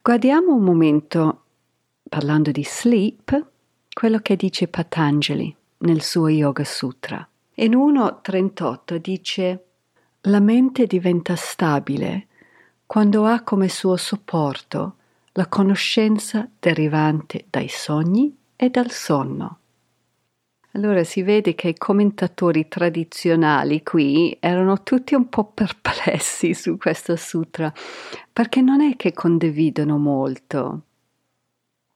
Guardiamo 0.00 0.54
un 0.54 0.62
momento, 0.62 1.42
parlando 2.08 2.50
di 2.50 2.62
sleep, 2.62 3.46
quello 3.92 4.18
che 4.18 4.36
dice 4.36 4.68
Patanjali 4.68 5.56
nel 5.78 6.02
suo 6.02 6.28
Yoga 6.28 6.64
Sutra. 6.64 7.26
In 7.54 7.72
1.38 7.72 8.96
dice 8.96 9.64
la 10.22 10.40
mente 10.40 10.86
diventa 10.86 11.36
stabile 11.36 12.26
quando 12.86 13.24
ha 13.24 13.40
come 13.42 13.68
suo 13.68 13.96
supporto 13.96 14.96
la 15.32 15.46
conoscenza 15.46 16.48
derivante 16.58 17.46
dai 17.50 17.68
sogni 17.68 18.36
e 18.56 18.70
dal 18.70 18.90
sonno. 18.90 19.58
Allora 20.72 21.04
si 21.04 21.22
vede 21.22 21.54
che 21.54 21.68
i 21.68 21.76
commentatori 21.76 22.66
tradizionali 22.66 23.82
qui 23.84 24.36
erano 24.40 24.82
tutti 24.82 25.14
un 25.14 25.28
po' 25.28 25.44
perplessi 25.44 26.52
su 26.52 26.76
questo 26.76 27.14
sutra, 27.14 27.72
perché 28.32 28.60
non 28.60 28.80
è 28.80 28.96
che 28.96 29.12
condividono 29.12 29.98
molto. 29.98 30.82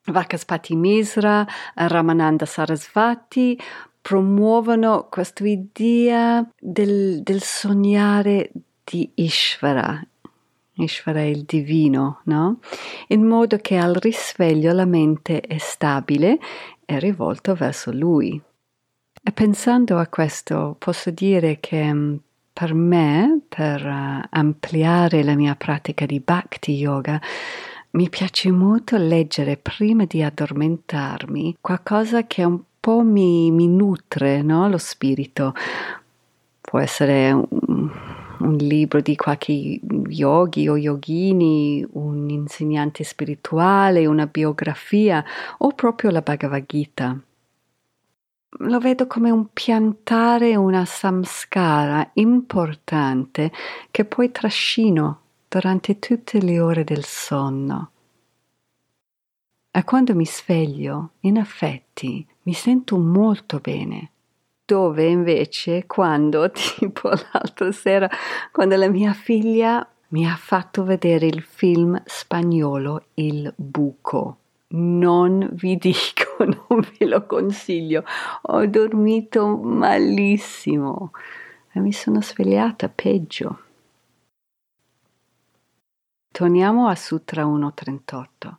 Vakaspati 0.05 0.77
Misra, 0.77 1.46
Ramananda 1.74 2.46
Sarasvati 2.46 3.59
promuovono 4.01 5.09
questa 5.11 5.46
idea 5.46 6.48
del, 6.59 7.20
del 7.22 7.42
sognare 7.42 8.51
di 8.85 9.11
Ishvara, 9.14 10.01
Ishvara 10.78 11.20
è 11.20 11.24
il 11.24 11.42
divino, 11.44 12.20
no? 12.24 12.58
In 13.08 13.24
modo 13.24 13.58
che 13.58 13.76
al 13.76 13.94
risveglio 13.94 14.72
la 14.72 14.84
mente 14.84 15.40
è 15.40 15.58
stabile 15.58 16.38
e 16.84 16.98
rivolta 16.98 17.54
verso 17.54 17.90
lui. 17.92 18.40
E 19.22 19.32
pensando 19.32 19.98
a 19.98 20.06
questo, 20.06 20.76
posso 20.78 21.10
dire 21.10 21.58
che 21.60 21.92
mm, 21.92 22.16
per 22.52 22.74
me, 22.74 23.40
per 23.48 23.84
uh, 23.84 24.26
ampliare 24.30 25.22
la 25.22 25.34
mia 25.34 25.54
pratica 25.54 26.06
di 26.06 26.20
Bhakti 26.20 26.72
Yoga, 26.72 27.20
mi 27.90 28.08
piace 28.08 28.50
molto 28.50 28.96
leggere 28.96 29.56
prima 29.56 30.04
di 30.04 30.22
addormentarmi 30.22 31.56
qualcosa 31.60 32.26
che 32.26 32.44
un 32.44 32.60
po' 32.80 33.02
mi, 33.02 33.50
mi 33.50 33.66
nutre 33.66 34.42
no? 34.42 34.68
lo 34.68 34.78
spirito. 34.78 35.54
Può 36.60 36.78
essere 36.78 37.32
un, 37.32 37.90
un 38.40 38.57
libro 38.57 39.01
di 39.01 39.16
qualche 39.16 39.81
yogi 40.09 40.68
o 40.68 40.77
yogini, 40.77 41.87
un 41.92 42.29
insegnante 42.29 43.05
spirituale, 43.05 44.07
una 44.07 44.27
biografia 44.27 45.24
o 45.59 45.72
proprio 45.72 46.11
la 46.11 46.20
Bhagavad 46.20 46.64
Gita. 46.66 47.20
Lo 48.61 48.79
vedo 48.79 49.07
come 49.07 49.31
un 49.31 49.53
piantare 49.53 50.57
una 50.57 50.85
samskara 50.85 52.11
importante 52.14 53.53
che 53.90 54.05
poi 54.05 54.31
trascino 54.31 55.20
durante 55.48 55.98
tutte 55.98 56.40
le 56.40 56.61
ore 56.61 56.85
del 56.85 57.05
sonno. 57.05 57.90
E 59.70 59.85
quando 59.85 60.14
mi 60.14 60.27
sveglio, 60.27 61.12
in 61.20 61.37
effetti, 61.37 62.27
mi 62.42 62.53
sento 62.53 62.96
molto 62.96 63.59
bene 63.59 64.12
dove 64.68 65.07
invece 65.07 65.87
quando, 65.87 66.50
tipo 66.52 67.09
l'altra 67.09 67.72
sera, 67.72 68.07
quando 68.52 68.76
la 68.76 68.90
mia 68.90 69.14
figlia 69.14 69.87
mi 70.09 70.28
ha 70.28 70.37
fatto 70.37 70.85
vedere 70.85 71.24
il 71.24 71.40
film 71.40 72.00
spagnolo 72.04 73.07
Il 73.14 73.50
buco. 73.57 74.37
Non 74.70 75.48
vi 75.52 75.78
dico, 75.78 76.37
non 76.44 76.87
ve 76.98 77.07
lo 77.07 77.24
consiglio. 77.24 78.04
Ho 78.42 78.66
dormito 78.66 79.57
malissimo 79.57 81.12
e 81.72 81.81
mi 81.81 81.92
sono 81.92 82.20
svegliata 82.20 82.90
peggio. 82.90 83.61
Torniamo 86.31 86.88
a 86.88 86.94
Sutra 86.94 87.46
1.38. 87.46 88.54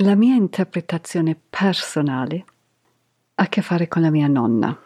La 0.00 0.14
mia 0.14 0.34
interpretazione 0.34 1.34
personale 1.48 2.44
a 3.36 3.46
che 3.48 3.62
fare 3.62 3.88
con 3.88 4.02
la 4.02 4.10
mia 4.10 4.28
nonna. 4.28 4.78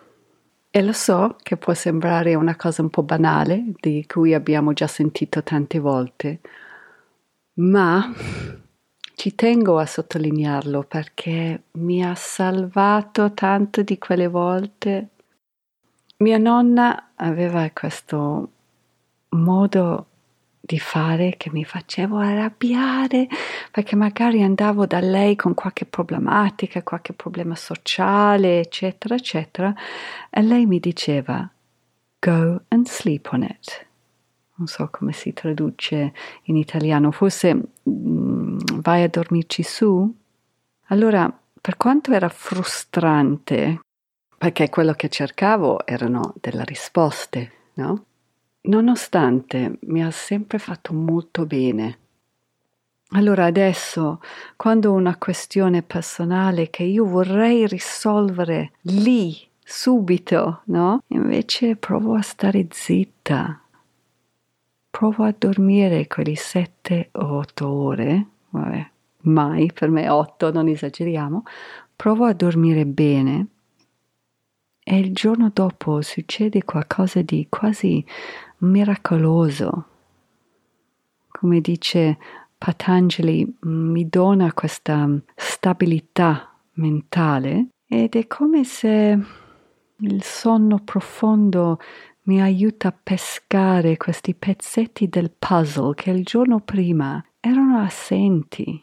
E 0.73 0.83
lo 0.83 0.93
so 0.93 1.37
che 1.43 1.57
può 1.57 1.75
sembrare 1.75 2.35
una 2.35 2.55
cosa 2.55 2.83
un 2.83 2.91
po' 2.91 3.03
banale, 3.03 3.73
di 3.81 4.05
cui 4.07 4.35
abbiamo 4.35 4.73
già 4.73 4.87
sentito 4.87 5.43
tante 5.43 5.79
volte, 5.81 6.41
ma 7.55 8.13
ci 9.15 9.35
tengo 9.35 9.79
a 9.79 9.87
sottolinearlo 9.87 10.85
perché 10.85 11.65
mi 11.73 12.05
ha 12.05 12.15
salvato 12.15 13.35
tanto 13.35 13.83
di 13.83 13.99
quelle 13.99 14.29
volte. 14.29 15.09
Mia 16.19 16.39
nonna 16.39 17.11
aveva 17.17 17.69
questo 17.71 18.51
modo 19.31 20.07
di 20.61 20.79
fare 20.79 21.35
che 21.39 21.51
mi 21.51 21.65
facevo 21.65 22.19
arrabbiare 22.19 23.27
perché 23.71 23.97
magari 23.97 24.43
andavo 24.43 24.87
da 24.87 25.01
lei 25.01 25.35
con 25.35 25.55
qualche 25.55 25.87
problematica, 25.87 26.83
qualche 26.83 27.15
problema 27.15 27.57
sociale, 27.57 28.61
eccetera, 28.61 29.15
eccetera, 29.15 29.75
e 30.29 30.43
lei 30.43 30.67
mi 30.67 30.79
diceva 30.79 31.51
go 32.19 32.63
and 32.69 32.87
sleep 32.87 33.29
on 33.33 33.43
it. 33.43 33.87
Non 34.57 34.67
so 34.69 34.89
come 34.91 35.13
si 35.13 35.33
traduce 35.33 36.13
in 36.43 36.57
italiano, 36.57 37.11
forse 37.11 37.55
mm, 37.89 38.59
vai 38.75 39.03
a 39.03 39.09
dormirci 39.09 39.63
su? 39.63 40.15
Allora, 40.89 41.33
per 41.61 41.77
quanto 41.79 42.13
era 42.13 42.29
frustrante, 42.29 43.81
perché 44.37 44.69
quello 44.69 44.93
che 44.93 45.09
cercavo 45.09 45.87
erano 45.87 46.35
delle 46.39 46.65
risposte, 46.65 47.53
no? 47.75 48.05
Nonostante 48.63 49.79
mi 49.85 50.05
ha 50.05 50.11
sempre 50.11 50.59
fatto 50.59 50.93
molto 50.93 51.47
bene. 51.47 51.99
Allora 53.13 53.47
adesso, 53.47 54.21
quando 54.55 54.93
una 54.93 55.17
questione 55.17 55.83
personale 55.83 56.69
che 56.69 56.83
io 56.83 57.07
vorrei 57.07 57.67
risolvere 57.67 58.73
lì, 58.83 59.37
subito, 59.65 60.61
no? 60.67 61.03
Invece 61.09 61.77
provo 61.77 62.15
a 62.15 62.23
stare 62.23 62.67
zitta. 62.71 63.61
Provo 64.91 65.25
a 65.25 65.35
dormire 65.37 66.07
quelle 66.07 66.37
sette 66.37 67.09
o 67.13 67.39
otto 67.39 67.69
ore, 67.69 68.27
vabbè, 68.51 68.91
mai 69.23 69.73
per 69.73 69.89
me 69.89 70.09
otto, 70.09 70.53
non 70.53 70.69
esageriamo. 70.69 71.45
Provo 71.97 72.27
a 72.27 72.33
dormire 72.35 72.85
bene 72.85 73.47
e 74.91 74.99
il 74.99 75.15
giorno 75.15 75.53
dopo 75.55 76.03
succede 76.03 76.65
qualcosa 76.65 77.23
di 77.23 77.47
quasi 77.49 78.05
miracoloso. 78.59 79.85
Come 81.29 81.61
dice 81.61 82.19
Patanjali, 82.59 83.57
mi 83.61 84.09
dona 84.09 84.53
questa 84.53 85.09
stabilità 85.37 86.53
mentale 86.73 87.69
ed 87.87 88.17
è 88.17 88.27
come 88.27 88.65
se 88.65 89.17
il 89.99 90.23
sonno 90.25 90.81
profondo 90.83 91.79
mi 92.23 92.43
aiuta 92.43 92.89
a 92.89 92.99
pescare 93.01 93.97
questi 93.97 94.35
pezzetti 94.35 95.09
del 95.09 95.31
puzzle 95.31 95.95
che 95.95 96.11
il 96.11 96.25
giorno 96.25 96.59
prima 96.59 97.25
erano 97.39 97.79
assenti. 97.79 98.83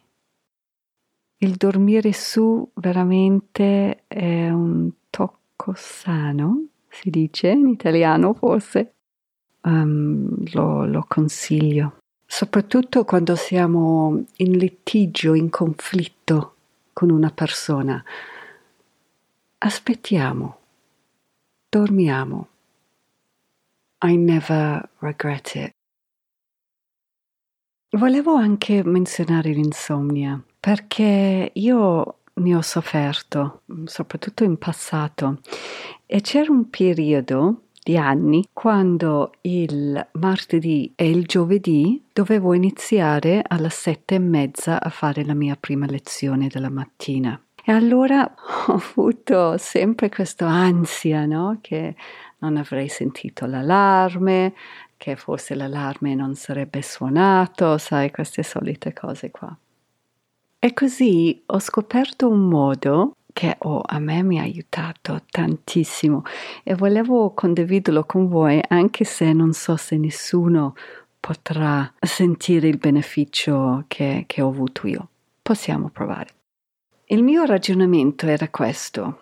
Il 1.39 1.55
dormire 1.55 2.13
su 2.13 2.65
veramente 2.75 4.05
è 4.07 4.49
un 4.49 4.89
tocco 5.57 5.73
sano, 5.75 6.67
si 6.87 7.09
dice 7.09 7.49
in 7.49 7.67
italiano 7.67 8.33
forse, 8.33 8.93
um, 9.63 10.29
lo, 10.53 10.85
lo 10.85 11.05
consiglio, 11.07 11.97
soprattutto 12.25 13.03
quando 13.03 13.35
siamo 13.35 14.23
in 14.37 14.57
litigio, 14.57 15.33
in 15.33 15.49
conflitto 15.49 16.55
con 16.93 17.09
una 17.09 17.31
persona. 17.31 18.01
Aspettiamo, 19.57 20.57
dormiamo. 21.67 22.47
I 24.03 24.15
never 24.15 24.87
regret 24.99 25.55
it. 25.55 25.71
Volevo 27.97 28.35
anche 28.35 28.83
menzionare 28.83 29.49
l'insomnia 29.51 30.39
perché 30.59 31.51
io 31.51 32.19
ne 32.37 32.55
ho 32.55 32.61
sofferto, 32.61 33.61
soprattutto 33.85 34.43
in 34.43 34.57
passato, 34.57 35.39
e 36.05 36.21
c'era 36.21 36.51
un 36.51 36.69
periodo 36.69 37.61
di 37.83 37.97
anni 37.97 38.49
quando 38.51 39.31
il 39.41 40.07
martedì 40.13 40.91
e 40.95 41.09
il 41.09 41.25
giovedì 41.25 42.03
dovevo 42.11 42.53
iniziare 42.53 43.41
alle 43.47 43.69
sette 43.69 44.15
e 44.15 44.19
mezza 44.19 44.81
a 44.81 44.89
fare 44.89 45.23
la 45.23 45.33
mia 45.33 45.55
prima 45.57 45.85
lezione 45.85 46.47
della 46.47 46.69
mattina. 46.69 47.39
E 47.63 47.71
allora 47.71 48.23
ho 48.67 48.73
avuto 48.73 49.57
sempre 49.57 50.09
questa 50.09 50.47
ansia, 50.47 51.25
no? 51.25 51.59
Che 51.61 51.95
non 52.39 52.57
avrei 52.57 52.87
sentito 52.87 53.45
l'allarme, 53.45 54.53
che 54.97 55.15
forse 55.15 55.55
l'allarme 55.55 56.15
non 56.15 56.35
sarebbe 56.35 56.81
suonato, 56.81 57.77
sai, 57.77 58.11
queste 58.11 58.43
solite 58.43 58.93
cose 58.93 59.31
qua. 59.31 59.55
E 60.59 60.73
così 60.73 61.43
ho 61.45 61.59
scoperto 61.59 62.27
un 62.27 62.47
modo 62.47 63.17
che 63.31 63.55
oh, 63.59 63.81
a 63.85 63.99
me 63.99 64.23
mi 64.23 64.39
ha 64.39 64.41
aiutato 64.41 65.21
tantissimo 65.29 66.23
e 66.63 66.73
volevo 66.73 67.33
condividerlo 67.35 68.05
con 68.05 68.27
voi 68.27 68.59
anche 68.67 69.03
se 69.03 69.31
non 69.33 69.53
so 69.53 69.75
se 69.77 69.97
nessuno 69.97 70.73
potrà 71.19 71.93
sentire 71.99 72.67
il 72.67 72.77
beneficio 72.77 73.83
che, 73.87 74.23
che 74.25 74.41
ho 74.41 74.47
avuto 74.47 74.87
io. 74.87 75.09
Possiamo 75.43 75.89
provare. 75.89 76.29
Il 77.05 77.21
mio 77.21 77.43
ragionamento 77.43 78.25
era 78.25 78.49
questo. 78.49 79.19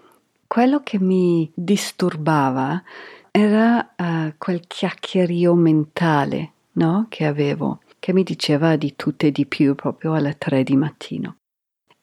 Quello 0.48 0.82
che 0.84 1.00
mi 1.00 1.52
disturbava 1.54 2.82
era 3.32 3.94
uh, 3.98 4.34
quel 4.38 4.62
chiacchierio 4.66 5.54
mentale 5.56 6.52
no? 6.74 7.08
che 7.10 7.26
avevo, 7.26 7.82
che 8.06 8.14
mi 8.14 8.22
diceva 8.22 8.76
di 8.76 8.96
tutto 8.96 9.26
e 9.26 9.32
di 9.32 9.48
più 9.48 9.74
proprio 9.74 10.14
alle 10.14 10.38
tre 10.38 10.62
di 10.62 10.76
mattino. 10.76 11.38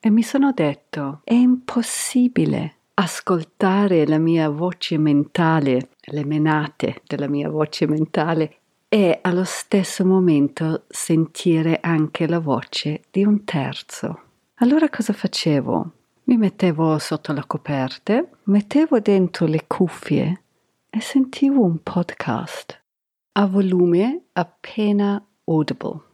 E 0.01 0.11
mi 0.11 0.25
sono 0.25 0.51
detto, 0.51 1.21
è 1.23 1.33
impossibile 1.33 2.79
ascoltare 2.95 4.05
la 4.09 4.19
mia 4.19 4.49
voce 4.49 4.99
mentale, 4.99 5.91
le 6.01 6.25
menate 6.25 7.03
della 7.07 7.29
mia 7.29 7.49
voce 7.49 7.87
mentale 7.87 8.57
e 8.89 9.21
allo 9.23 9.45
stesso 9.45 10.05
momento 10.05 10.87
sentire 10.89 11.79
anche 11.81 12.27
la 12.27 12.41
voce 12.41 13.03
di 13.09 13.25
un 13.25 13.45
terzo. 13.45 14.23
Allora 14.55 14.89
cosa 14.89 15.13
facevo? 15.13 15.93
Mi 16.25 16.37
mettevo 16.37 16.99
sotto 16.99 17.33
la 17.33 17.45
coperta, 17.45 18.27
mettevo 18.47 18.99
dentro 18.99 19.47
le 19.47 19.67
cuffie 19.69 20.43
e 20.91 21.01
sentivo 21.01 21.63
un 21.63 21.81
podcast 21.81 22.81
a 23.35 23.47
volume 23.47 24.25
appena 24.33 25.25
audible 25.47 26.11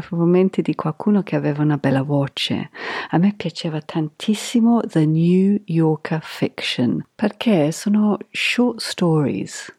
probabilmente 0.00 0.60
di 0.60 0.74
qualcuno 0.74 1.22
che 1.22 1.36
aveva 1.36 1.62
una 1.62 1.76
bella 1.76 2.02
voce. 2.02 2.70
A 3.10 3.18
me 3.18 3.32
piaceva 3.36 3.80
tantissimo 3.80 4.80
The 4.80 5.06
New 5.06 5.60
Yorker 5.64 6.20
Fiction 6.20 7.04
perché 7.14 7.70
sono 7.70 8.18
short 8.30 8.80
stories, 8.80 9.72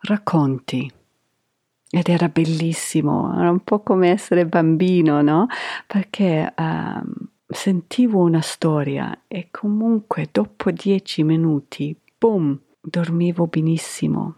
racconti. 0.00 0.90
Ed 1.94 2.08
era 2.08 2.28
bellissimo, 2.28 3.32
era 3.38 3.50
un 3.50 3.60
po' 3.60 3.80
come 3.80 4.10
essere 4.10 4.46
bambino, 4.46 5.22
no? 5.22 5.46
Perché 5.86 6.52
um, 6.56 7.12
sentivo 7.46 8.20
una 8.20 8.40
storia 8.40 9.24
e 9.28 9.48
comunque 9.50 10.28
dopo 10.32 10.70
dieci 10.72 11.22
minuti, 11.22 11.94
boom, 12.18 12.58
dormivo 12.80 13.46
benissimo. 13.46 14.36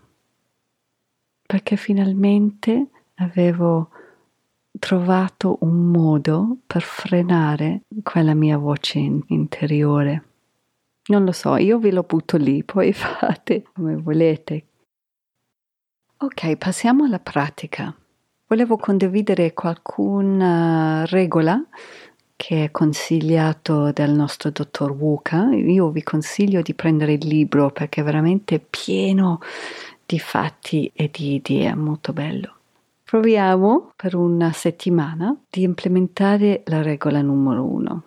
Perché 1.54 1.76
finalmente 1.76 2.88
avevo 3.18 3.90
trovato 4.76 5.58
un 5.60 5.88
modo 5.88 6.56
per 6.66 6.82
frenare 6.82 7.82
quella 8.02 8.34
mia 8.34 8.58
voce 8.58 8.98
interiore. 8.98 10.24
Non 11.10 11.24
lo 11.24 11.30
so, 11.30 11.54
io 11.54 11.78
ve 11.78 11.92
lo 11.92 12.02
butto 12.02 12.38
lì, 12.38 12.64
poi 12.64 12.90
fate 12.92 13.66
come 13.72 13.94
volete. 13.94 14.66
Ok, 16.16 16.56
passiamo 16.56 17.04
alla 17.04 17.20
pratica. 17.20 17.94
Volevo 18.48 18.76
condividere 18.76 19.52
qualcuna 19.52 21.04
regola 21.06 21.64
che 22.34 22.64
è 22.64 22.70
consigliato 22.72 23.92
dal 23.92 24.10
nostro 24.10 24.50
dottor 24.50 24.90
Wuka. 24.90 25.54
Io 25.54 25.90
vi 25.90 26.02
consiglio 26.02 26.62
di 26.62 26.74
prendere 26.74 27.12
il 27.12 27.24
libro 27.24 27.70
perché 27.70 28.00
è 28.00 28.04
veramente 28.04 28.58
pieno 28.58 29.38
di 30.06 30.18
fatti 30.18 30.90
e 30.94 31.10
di 31.12 31.34
idee, 31.34 31.74
molto 31.74 32.12
bello. 32.12 32.56
Proviamo 33.04 33.92
per 33.94 34.16
una 34.16 34.52
settimana 34.52 35.36
di 35.48 35.62
implementare 35.62 36.62
la 36.66 36.82
regola 36.82 37.22
numero 37.22 37.64
uno, 37.64 38.02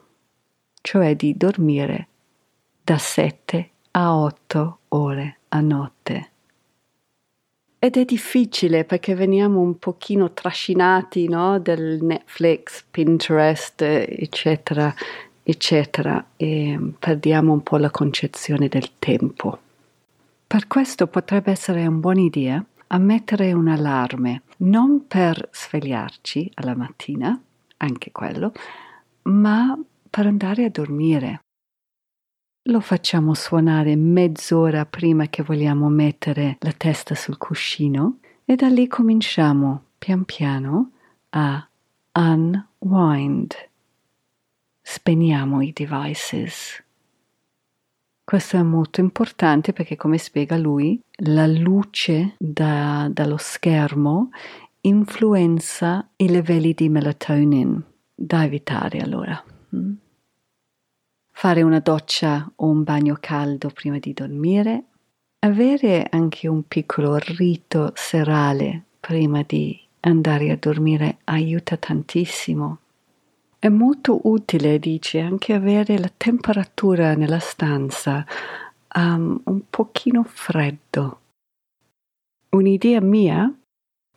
cioè 0.82 1.16
di 1.16 1.36
dormire 1.38 2.08
da 2.84 2.98
7 2.98 3.70
a 3.92 4.18
8 4.18 4.78
ore 4.90 5.38
a 5.50 5.60
notte. 5.62 6.32
Ed 7.80 7.96
è 7.96 8.06
difficile 8.06 8.86
perché 8.86 9.14
veniamo 9.14 9.60
un 9.60 9.78
pochino 9.78 10.32
trascinati 10.32 11.28
no? 11.28 11.60
del 11.60 12.00
Netflix, 12.02 12.84
Pinterest, 12.90 13.82
eccetera. 13.82 14.94
eccetera, 15.44 16.26
e 16.36 16.78
perdiamo 17.00 17.54
un 17.54 17.62
po' 17.62 17.78
la 17.78 17.92
concezione 17.92 18.68
del 18.68 18.98
tempo. 19.00 19.60
Per 20.48 20.66
questo 20.68 21.08
potrebbe 21.08 21.52
essere 21.52 21.86
una 21.86 21.98
buona 21.98 22.22
idea 22.22 22.66
a 22.88 22.98
mettere 23.00 23.52
un 23.52 23.68
allarme, 23.68 24.44
non 24.60 25.06
per 25.06 25.50
svegliarci 25.52 26.52
alla 26.54 26.74
mattina, 26.74 27.38
anche 27.76 28.14
quello, 28.14 28.54
ma 29.24 29.78
per 30.10 30.26
andare 30.26 30.64
a 30.64 30.70
dormire. 30.70 31.42
Lo 32.70 32.80
facciamo 32.80 33.34
suonare 33.34 33.98
mezz'ora 33.98 34.86
prima 34.86 35.28
che 35.28 35.44
vogliamo 35.44 35.90
mettere 35.90 36.56
la 36.62 36.72
testa 36.72 37.14
sul 37.14 37.38
cuscino 37.38 38.20
e 38.46 38.56
da 38.56 38.70
lì 38.70 38.88
cominciamo 38.88 39.84
pian 39.98 40.24
piano 40.24 40.92
a 41.32 41.70
unwind. 42.14 43.54
Spegniamo 44.82 45.62
i 45.62 45.74
devices. 45.74 46.86
Questo 48.28 48.58
è 48.58 48.62
molto 48.62 49.00
importante 49.00 49.72
perché, 49.72 49.96
come 49.96 50.18
spiega 50.18 50.58
lui, 50.58 51.02
la 51.20 51.48
luce 51.48 52.36
da, 52.38 53.08
dallo 53.10 53.38
schermo 53.38 54.32
influenza 54.82 56.06
i 56.18 56.28
livelli 56.28 56.74
di 56.74 56.90
melatonin, 56.90 57.82
da 58.14 58.44
evitare 58.44 59.00
allora. 59.00 59.42
Mm? 59.74 59.94
Fare 61.32 61.62
una 61.62 61.80
doccia 61.80 62.52
o 62.54 62.68
un 62.68 62.84
bagno 62.84 63.16
caldo 63.18 63.70
prima 63.70 63.98
di 63.98 64.12
dormire, 64.12 64.84
avere 65.40 66.06
anche 66.12 66.50
un 66.50 66.68
piccolo 66.68 67.16
rito 67.16 67.94
serale 67.96 68.84
prima 69.00 69.42
di 69.48 69.80
andare 70.02 70.52
a 70.52 70.58
dormire 70.58 71.20
aiuta 71.24 71.78
tantissimo 71.78 72.80
è 73.60 73.70
molto 73.70 74.22
utile, 74.24 74.80
dice, 74.80 75.20
anche 75.20 75.54
avere 75.54 75.98
la 75.98 76.12
temperatura 76.16 77.16
nella 77.16 77.40
stanza 77.40 78.26
um, 78.96 79.42
un 79.46 79.62
pochino 79.70 80.24
freddo. 80.24 81.20
Un'idea 82.50 83.02
mia 83.02 83.52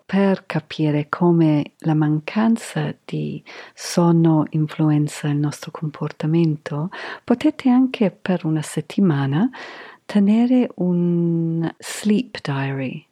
per 0.04 0.44
capire 0.44 1.08
come 1.08 1.74
la 1.78 1.94
mancanza 1.94 2.92
di 3.04 3.40
sonno 3.72 4.44
influenza 4.50 5.28
il 5.28 5.36
nostro 5.36 5.70
comportamento, 5.70 6.90
potete 7.22 7.68
anche 7.68 8.10
per 8.10 8.44
una 8.44 8.62
settimana 8.62 9.48
tenere 10.04 10.68
un 10.76 11.72
sleep 11.78 12.40
diary 12.42 13.06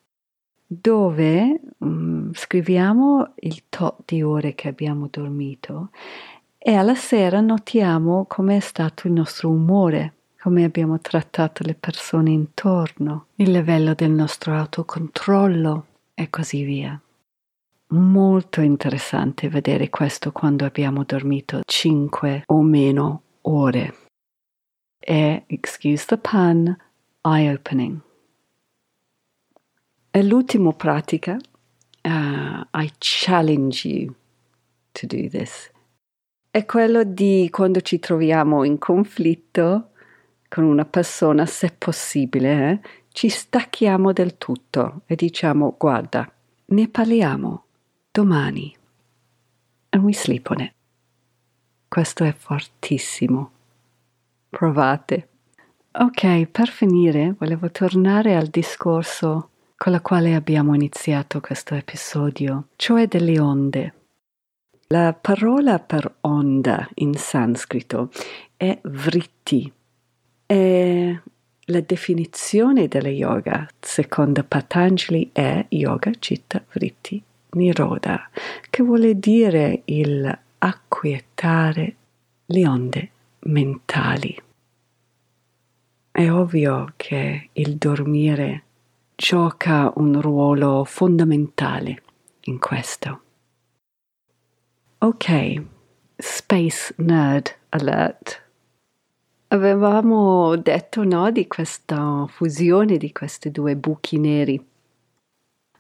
dove 0.67 1.61
um, 1.88 2.33
scriviamo 2.33 3.33
il 3.37 3.64
tot 3.68 4.03
di 4.05 4.22
ore 4.22 4.55
che 4.55 4.68
abbiamo 4.68 5.09
dormito 5.11 5.90
e 6.59 6.74
alla 6.74 6.94
sera 6.94 7.40
notiamo 7.40 8.27
come 8.27 8.57
è 8.57 8.61
stato 8.61 9.07
il 9.07 9.12
nostro 9.12 9.48
umore, 9.48 10.14
come 10.40 10.64
abbiamo 10.64 11.01
trattato 11.01 11.62
le 11.64 11.74
persone 11.74 12.31
intorno, 12.31 13.27
il 13.37 13.51
livello 13.51 13.94
del 13.94 14.11
nostro 14.11 14.55
autocontrollo 14.55 15.87
e 16.14 16.29
così 16.31 16.64
via. 16.64 17.01
Molto 17.90 18.61
interessante 18.61 19.48
vedere 19.48 19.88
questo 19.88 20.31
quando 20.31 20.66
abbiamo 20.66 21.05
dormito 21.05 21.61
5 21.64 22.42
o 22.46 22.61
meno 22.61 23.22
ore. 23.42 23.94
È, 24.98 25.42
excuse 25.46 26.05
the 26.05 26.18
pun, 26.18 26.77
eye-opening. 27.22 27.98
E 30.11 30.22
l'ultimo 30.22 30.72
pratica, 30.72 31.38
uh, 32.05 32.65
I 32.73 32.93
challenge 32.99 33.89
you 33.89 34.15
to 34.93 35.07
do 35.07 35.29
this, 35.29 35.71
è 36.51 36.65
quello 36.65 37.05
di 37.05 37.49
quando 37.51 37.81
ci 37.81 37.99
troviamo 37.99 38.65
in 38.65 38.79
conflitto 38.79 39.91
con 40.49 40.65
una 40.65 40.85
persona, 40.85 41.47
se 41.47 41.71
possibile, 41.77 42.71
eh, 42.71 42.81
ci 43.11 43.29
stacchiamo 43.29 44.13
del 44.13 44.39
tutto 44.39 45.03
e 45.07 45.15
diciamo 45.15 45.75
guarda, 45.79 46.31
ne 46.67 46.89
parliamo 46.89 47.65
domani. 48.11 48.75
And 49.91 50.05
we 50.05 50.13
sleep 50.13 50.49
on 50.51 50.61
it. 50.61 50.73
Questo 51.89 52.25
è 52.25 52.33
fortissimo. 52.33 53.51
Provate. 54.51 55.29
Ok, 55.93 56.47
per 56.47 56.69
finire 56.69 57.35
volevo 57.39 57.71
tornare 57.71 58.37
al 58.37 58.47
discorso 58.47 59.51
con 59.79 59.93
la 59.93 60.01
quale 60.01 60.35
abbiamo 60.35 60.75
iniziato 60.75 61.41
questo 61.41 61.77
episodio, 61.77 62.67
cioè 62.75 63.07
delle 63.07 63.38
onde. 63.38 63.95
La 64.88 65.12
parola 65.12 65.79
per 65.79 66.17
onda 66.23 66.88
in 66.95 67.14
sanscrito 67.14 68.11
è 68.57 68.77
vritti 68.83 69.73
e 70.45 71.21
la 71.61 71.81
definizione 71.81 72.88
della 72.88 73.09
yoga, 73.09 73.69
secondo 73.79 74.43
Patanjali, 74.43 75.31
è 75.33 75.64
yoga 75.69 76.11
citta 76.19 76.61
vritti 76.73 77.23
niroda, 77.51 78.29
che 78.69 78.83
vuole 78.83 79.17
dire 79.19 79.83
il 79.85 80.38
acquietare 80.59 81.97
le 82.47 82.69
onde 82.69 83.11
mentali. 83.41 84.37
È 86.11 86.31
ovvio 86.31 86.95
che 86.97 87.51
il 87.53 87.77
dormire 87.77 88.64
gioca 89.21 89.93
un 89.97 90.21
ruolo 90.21 90.85
fondamentale 90.85 92.03
in 92.43 92.61
questo. 92.61 93.21
Ok, 94.99 95.63
Space 96.17 96.95
Nerd 96.99 97.53
Alert. 97.71 98.43
Avevamo 99.49 100.55
detto 100.55 101.03
no 101.03 101.33
di 101.33 101.49
questa 101.49 102.27
fusione 102.29 102.97
di 102.97 103.11
questi 103.11 103.51
due 103.51 103.75
buchi 103.75 104.19
neri, 104.19 104.65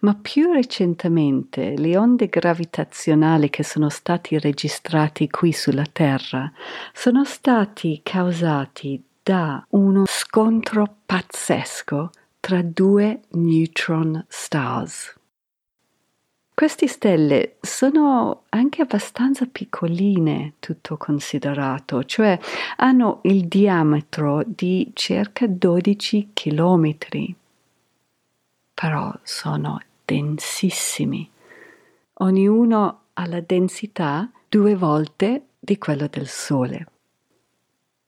ma 0.00 0.18
più 0.20 0.50
recentemente 0.50 1.76
le 1.76 1.96
onde 1.96 2.26
gravitazionali 2.26 3.50
che 3.50 3.62
sono 3.62 3.88
stati 3.88 4.36
registrati 4.36 5.28
qui 5.28 5.52
sulla 5.52 5.86
Terra 5.86 6.50
sono 6.92 7.24
stati 7.24 8.00
causati 8.02 9.00
da 9.22 9.64
uno 9.70 10.06
scontro 10.06 10.96
pazzesco 11.06 12.10
tra 12.48 12.62
due 12.62 13.20
neutron 13.32 14.24
stars. 14.26 15.14
Queste 16.54 16.88
stelle 16.88 17.56
sono 17.60 18.44
anche 18.48 18.80
abbastanza 18.80 19.44
piccoline, 19.44 20.54
tutto 20.58 20.96
considerato, 20.96 22.04
cioè 22.04 22.38
hanno 22.76 23.20
il 23.24 23.48
diametro 23.48 24.42
di 24.46 24.92
circa 24.94 25.46
12 25.46 26.30
chilometri, 26.32 27.34
però 28.72 29.12
sono 29.24 29.82
densissimi. 30.06 31.30
Ognuno 32.14 33.00
ha 33.12 33.26
la 33.26 33.42
densità 33.42 34.30
due 34.48 34.74
volte 34.74 35.48
di 35.58 35.76
quella 35.76 36.06
del 36.06 36.26
Sole 36.26 36.86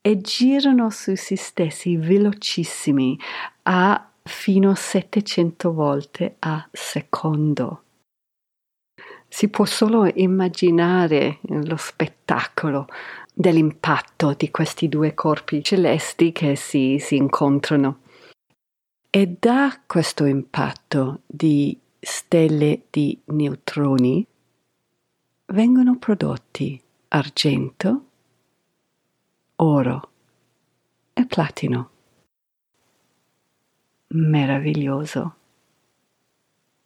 e 0.01 0.19
girano 0.23 0.89
su 0.89 1.15
se 1.15 1.37
stessi 1.37 1.97
velocissimi 1.99 3.19
a 3.65 4.10
fino 4.23 4.71
a 4.71 4.75
700 4.75 5.73
volte 5.73 6.37
a 6.39 6.67
secondo. 6.71 7.83
Si 9.29 9.49
può 9.49 9.65
solo 9.65 10.11
immaginare 10.13 11.39
lo 11.43 11.77
spettacolo 11.77 12.89
dell'impatto 13.33 14.35
di 14.37 14.51
questi 14.51 14.89
due 14.89 15.15
corpi 15.15 15.63
celesti 15.63 16.33
che 16.33 16.57
si, 16.57 16.99
si 16.99 17.17
incontrano. 17.17 18.01
E 19.09 19.37
da 19.39 19.81
questo 19.87 20.25
impatto 20.25 21.21
di 21.27 21.79
stelle 21.99 22.83
di 22.91 23.21
neutroni 23.27 24.27
vengono 25.47 25.97
prodotti 25.99 26.81
argento, 27.09 28.05
oro 29.57 30.11
e 31.13 31.27
platino 31.27 31.90
meraviglioso. 34.11 35.35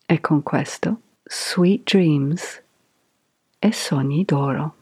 E 0.07 0.21
con 0.21 0.43
questo, 0.43 1.01
sweet 1.23 1.91
dreams 1.91 2.63
e 3.59 3.73
sogni 3.73 4.25
d'oro. 4.25 4.75